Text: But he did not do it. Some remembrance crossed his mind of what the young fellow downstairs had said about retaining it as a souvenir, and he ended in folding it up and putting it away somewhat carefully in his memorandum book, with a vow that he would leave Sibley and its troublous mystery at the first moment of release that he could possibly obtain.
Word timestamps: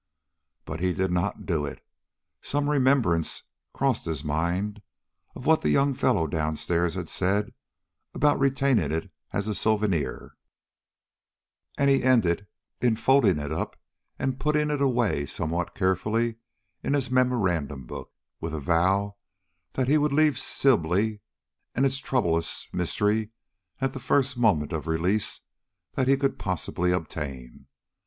But 0.65 0.79
he 0.79 0.93
did 0.93 1.11
not 1.11 1.45
do 1.45 1.63
it. 1.63 1.85
Some 2.41 2.71
remembrance 2.71 3.43
crossed 3.71 4.05
his 4.05 4.23
mind 4.23 4.81
of 5.35 5.45
what 5.45 5.61
the 5.61 5.69
young 5.69 5.93
fellow 5.93 6.25
downstairs 6.25 6.95
had 6.95 7.07
said 7.07 7.53
about 8.15 8.39
retaining 8.39 8.91
it 8.91 9.11
as 9.31 9.47
a 9.47 9.53
souvenir, 9.53 10.35
and 11.77 11.87
he 11.87 12.01
ended 12.01 12.47
in 12.81 12.95
folding 12.95 13.37
it 13.37 13.51
up 13.51 13.79
and 14.17 14.39
putting 14.39 14.71
it 14.71 14.81
away 14.81 15.27
somewhat 15.27 15.75
carefully 15.75 16.37
in 16.81 16.95
his 16.95 17.11
memorandum 17.11 17.85
book, 17.85 18.11
with 18.39 18.55
a 18.55 18.59
vow 18.59 19.17
that 19.73 19.87
he 19.87 19.99
would 19.99 20.13
leave 20.13 20.39
Sibley 20.39 21.19
and 21.75 21.85
its 21.85 21.97
troublous 21.99 22.67
mystery 22.73 23.29
at 23.79 23.93
the 23.93 23.99
first 23.99 24.35
moment 24.35 24.73
of 24.73 24.87
release 24.87 25.41
that 25.93 26.07
he 26.07 26.17
could 26.17 26.39
possibly 26.39 26.91
obtain. 26.91 27.67